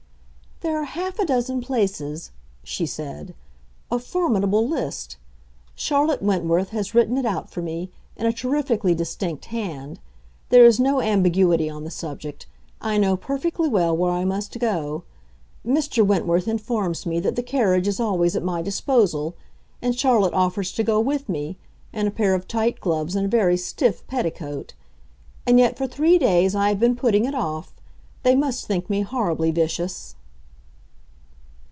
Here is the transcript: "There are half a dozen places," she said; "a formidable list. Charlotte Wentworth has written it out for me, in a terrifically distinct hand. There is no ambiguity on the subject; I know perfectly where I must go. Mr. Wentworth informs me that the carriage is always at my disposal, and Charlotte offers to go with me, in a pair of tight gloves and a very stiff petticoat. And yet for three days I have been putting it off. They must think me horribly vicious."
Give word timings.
"There 0.63 0.77
are 0.79 0.83
half 0.83 1.17
a 1.17 1.25
dozen 1.25 1.59
places," 1.61 2.29
she 2.63 2.85
said; 2.85 3.33
"a 3.89 3.97
formidable 3.97 4.67
list. 4.67 5.17
Charlotte 5.73 6.21
Wentworth 6.21 6.69
has 6.69 6.93
written 6.93 7.17
it 7.17 7.25
out 7.25 7.49
for 7.49 7.63
me, 7.63 7.89
in 8.15 8.27
a 8.27 8.31
terrifically 8.31 8.93
distinct 8.93 9.45
hand. 9.45 9.99
There 10.49 10.63
is 10.63 10.79
no 10.79 11.01
ambiguity 11.01 11.67
on 11.67 11.83
the 11.83 11.89
subject; 11.89 12.45
I 12.79 12.99
know 12.99 13.17
perfectly 13.17 13.69
where 13.69 13.89
I 14.11 14.23
must 14.23 14.59
go. 14.59 15.01
Mr. 15.65 16.05
Wentworth 16.05 16.47
informs 16.47 17.07
me 17.07 17.19
that 17.21 17.35
the 17.35 17.41
carriage 17.41 17.87
is 17.87 17.99
always 17.99 18.35
at 18.35 18.43
my 18.43 18.61
disposal, 18.61 19.33
and 19.81 19.97
Charlotte 19.97 20.35
offers 20.35 20.71
to 20.73 20.83
go 20.83 20.99
with 20.99 21.27
me, 21.27 21.57
in 21.91 22.05
a 22.05 22.11
pair 22.11 22.35
of 22.35 22.47
tight 22.47 22.79
gloves 22.79 23.15
and 23.15 23.25
a 23.25 23.29
very 23.29 23.57
stiff 23.57 24.05
petticoat. 24.05 24.75
And 25.47 25.57
yet 25.57 25.75
for 25.75 25.87
three 25.87 26.19
days 26.19 26.53
I 26.53 26.69
have 26.69 26.79
been 26.79 26.95
putting 26.95 27.25
it 27.25 27.33
off. 27.33 27.73
They 28.21 28.35
must 28.35 28.67
think 28.67 28.91
me 28.91 29.01
horribly 29.01 29.49
vicious." 29.49 30.13